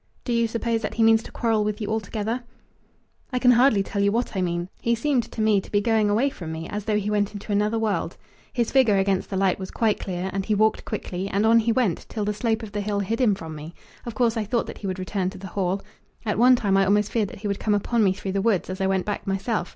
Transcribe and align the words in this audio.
"Do 0.23 0.33
you 0.33 0.47
suppose 0.47 0.81
that 0.81 0.95
he 0.95 1.03
means 1.03 1.21
to 1.21 1.31
quarrel 1.31 1.63
with 1.63 1.79
you 1.79 1.87
altogether?" 1.89 2.43
"I 3.31 3.37
can 3.37 3.51
hardly 3.51 3.83
tell 3.83 4.01
you 4.01 4.11
what 4.11 4.35
I 4.35 4.41
mean! 4.41 4.67
He 4.81 4.95
seemed 4.95 5.31
to 5.31 5.41
me 5.41 5.61
to 5.61 5.71
be 5.71 5.79
going 5.79 6.09
away 6.09 6.31
from 6.31 6.51
me, 6.51 6.67
as 6.67 6.85
though 6.85 6.97
he 6.97 7.11
went 7.11 7.33
into 7.33 7.51
another 7.51 7.77
world. 7.77 8.17
His 8.51 8.71
figure 8.71 8.97
against 8.97 9.29
the 9.29 9.37
light 9.37 9.59
was 9.59 9.69
quite 9.69 9.99
clear, 9.99 10.31
and 10.33 10.43
he 10.43 10.55
walked 10.55 10.85
quickly, 10.85 11.27
and 11.27 11.45
on 11.45 11.59
he 11.59 11.71
went, 11.71 12.07
till 12.09 12.25
the 12.25 12.33
slope 12.33 12.63
of 12.63 12.71
the 12.71 12.81
hill 12.81 13.01
hid 13.01 13.21
him 13.21 13.35
from 13.35 13.53
me. 13.53 13.75
Of 14.03 14.15
course, 14.15 14.37
I 14.37 14.43
thought 14.43 14.65
that 14.65 14.79
he 14.79 14.87
would 14.87 14.97
return 14.97 15.29
to 15.29 15.37
the 15.37 15.45
Hall. 15.49 15.83
At 16.25 16.39
one 16.39 16.55
time 16.55 16.77
I 16.77 16.85
almost 16.85 17.11
feared 17.11 17.27
that 17.29 17.41
he 17.41 17.47
would 17.47 17.59
come 17.59 17.75
upon 17.75 18.03
me 18.03 18.11
through 18.11 18.31
the 18.31 18.41
woods, 18.41 18.71
as 18.71 18.81
I 18.81 18.87
went 18.87 19.05
back 19.05 19.27
myself. 19.27 19.69